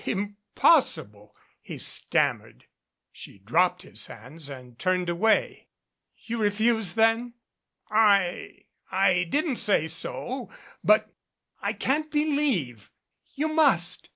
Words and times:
"Impossible!" 0.03 1.35
he 1.61 1.77
stammered. 1.77 2.65
She 3.11 3.37
dropped 3.37 3.83
his 3.83 4.07
hands 4.07 4.49
and 4.49 4.79
turned 4.79 5.09
away. 5.09 5.67
"You 6.25 6.39
refuse 6.39 6.95
then?" 6.95 7.35
Ill 7.91 7.95
MADCAP 7.95 7.95
__^ 7.95 7.95
"I 7.95 8.65
I 9.07 9.23
didn't 9.25 9.57
say 9.57 9.85
so. 9.85 10.49
But 10.83 11.13
I 11.61 11.73
can't 11.73 12.09
believe" 12.09 12.89
"You 13.35 13.49
must. 13.49 14.09